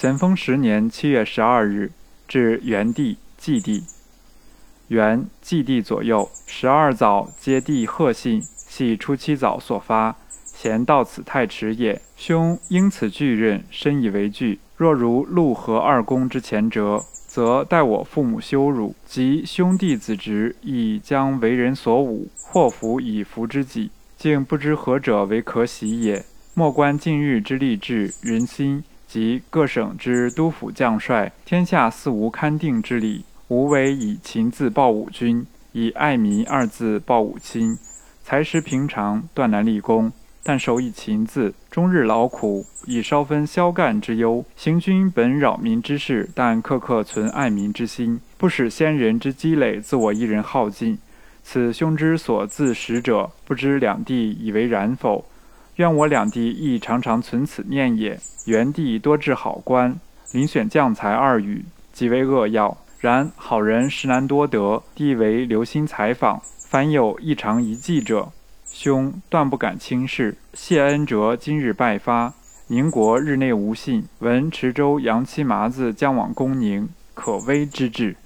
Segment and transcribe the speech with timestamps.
[0.00, 1.90] 咸丰十年七月十二日，
[2.28, 3.82] 至元帝、祭帝。
[4.86, 10.14] 元、祭帝左右，十二早皆帝贺信，系初七早所发。
[10.44, 12.00] 贤到此太迟也。
[12.16, 14.60] 兄因此惧任，深以为惧。
[14.76, 26.24] 若如陆和二公之前折，则待我父母羞辱；及兄弟子侄，亦将为人所侮，祸福以福之己，竟不知何者为可喜也。
[26.54, 33.24] 莫观近日之吏治人心，及各省之督府将帅，天下似无堪定之理。
[33.48, 37.78] 吾为以勤字报吾君，以爱民二字报吾亲。
[38.22, 44.44] 才识平常，断难立功，但守以勤字，终日劳苦，以稍分宵干之忧。
[44.54, 50.98] 行军本扰民之事，但刻刻存爱民之心，不使先人之积累自我一人耗尽。
[51.42, 55.24] 此兄之所自识者，不知两地以为然否？
[55.78, 58.18] 愿我两地亦常常存此念也。
[58.46, 59.98] 元帝多治好官，
[60.32, 62.76] 遴选将才二语，极为扼要。
[62.98, 68.32] 然好人实难多得，帝为留心采访，凡有异常遗迹者，
[68.66, 70.36] 兄断不敢轻视。
[70.52, 72.34] 谢恩哲今日拜发，
[72.66, 78.16] 宁国日内无信，闻池州杨七麻子将往攻宁，可危之至。